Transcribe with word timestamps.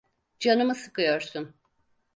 Canımı 0.39 0.75
sıkıyorsun. 0.75 1.55